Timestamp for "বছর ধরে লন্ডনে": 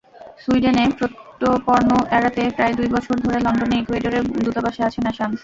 2.95-3.75